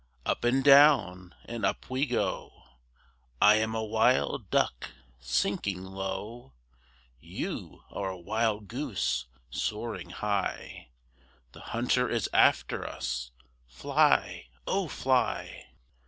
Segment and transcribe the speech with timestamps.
[0.25, 2.63] Up and down and up we go!
[3.39, 4.89] I am a wild duck
[5.19, 6.53] sinking low,
[7.19, 10.89] You are a wild goose soaring high,
[11.51, 13.29] The hunter is after us!
[13.67, 14.47] fly!
[14.65, 15.67] oh, fly!